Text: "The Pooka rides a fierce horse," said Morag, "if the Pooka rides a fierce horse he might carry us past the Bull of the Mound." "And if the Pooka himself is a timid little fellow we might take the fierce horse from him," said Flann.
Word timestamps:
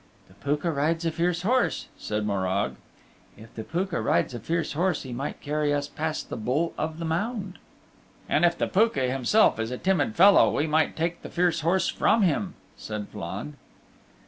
"The 0.29 0.33
Pooka 0.33 0.71
rides 0.71 1.05
a 1.05 1.11
fierce 1.11 1.43
horse," 1.43 1.85
said 1.95 2.25
Morag, 2.25 2.75
"if 3.37 3.53
the 3.53 3.63
Pooka 3.63 4.01
rides 4.03 4.33
a 4.33 4.39
fierce 4.39 4.73
horse 4.73 5.03
he 5.03 5.13
might 5.13 5.39
carry 5.41 5.71
us 5.71 5.87
past 5.87 6.29
the 6.31 6.35
Bull 6.37 6.73
of 6.75 6.97
the 6.97 7.05
Mound." 7.05 7.59
"And 8.27 8.43
if 8.43 8.57
the 8.57 8.65
Pooka 8.67 9.11
himself 9.11 9.59
is 9.59 9.69
a 9.69 9.77
timid 9.77 10.05
little 10.07 10.15
fellow 10.15 10.57
we 10.57 10.65
might 10.65 10.95
take 10.95 11.21
the 11.21 11.29
fierce 11.29 11.59
horse 11.59 11.87
from 11.87 12.23
him," 12.23 12.55
said 12.75 13.09
Flann. 13.09 13.57